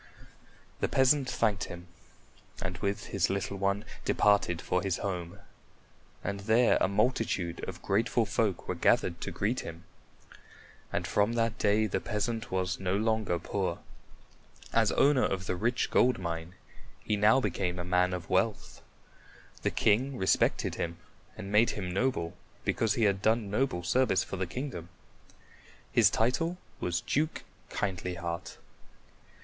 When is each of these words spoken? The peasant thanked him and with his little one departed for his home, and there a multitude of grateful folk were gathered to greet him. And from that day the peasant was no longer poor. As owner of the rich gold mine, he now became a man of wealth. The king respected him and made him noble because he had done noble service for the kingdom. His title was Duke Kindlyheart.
The 0.79 0.87
peasant 0.87 1.29
thanked 1.29 1.65
him 1.65 1.85
and 2.59 2.79
with 2.79 3.05
his 3.13 3.29
little 3.29 3.57
one 3.57 3.85
departed 4.03 4.59
for 4.59 4.81
his 4.81 4.97
home, 4.97 5.37
and 6.23 6.39
there 6.39 6.79
a 6.81 6.87
multitude 6.87 7.63
of 7.69 7.83
grateful 7.83 8.25
folk 8.25 8.67
were 8.67 8.73
gathered 8.73 9.21
to 9.21 9.29
greet 9.29 9.59
him. 9.59 9.83
And 10.91 11.05
from 11.05 11.33
that 11.33 11.59
day 11.59 11.85
the 11.85 11.99
peasant 12.01 12.49
was 12.49 12.79
no 12.79 12.97
longer 12.97 13.37
poor. 13.37 13.77
As 14.73 14.91
owner 14.93 15.23
of 15.23 15.45
the 15.45 15.55
rich 15.55 15.91
gold 15.91 16.17
mine, 16.17 16.55
he 17.01 17.15
now 17.15 17.39
became 17.39 17.77
a 17.77 17.85
man 17.85 18.11
of 18.11 18.27
wealth. 18.27 18.81
The 19.61 19.69
king 19.69 20.17
respected 20.17 20.73
him 20.81 20.97
and 21.37 21.51
made 21.51 21.69
him 21.77 21.93
noble 21.93 22.35
because 22.65 22.95
he 22.95 23.03
had 23.03 23.21
done 23.21 23.51
noble 23.51 23.83
service 23.83 24.23
for 24.23 24.37
the 24.37 24.47
kingdom. 24.47 24.89
His 25.91 26.09
title 26.09 26.57
was 26.79 27.01
Duke 27.01 27.43
Kindlyheart. 27.69 28.57